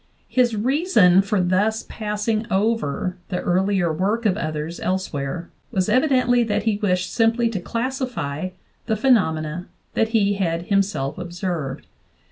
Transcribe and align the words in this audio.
His 0.29 0.55
reason 0.55 1.21
for 1.21 1.39
thus 1.39 1.85
passing 1.87 2.47
over 2.49 3.17
the 3.29 3.39
earlier 3.41 3.93
work 3.93 4.25
of 4.25 4.35
others 4.35 4.79
elsewhere 4.79 5.51
was 5.69 5.89
evidently 5.89 6.43
that 6.43 6.63
he 6.63 6.77
wished 6.77 7.13
simply 7.13 7.49
to 7.49 7.59
classify 7.59 8.49
the 8.87 8.95
phenomena 8.95 9.67
that 9.93 10.07
he 10.07 10.33
had 10.33 10.63
himself 10.69 11.19
observed. 11.19 11.85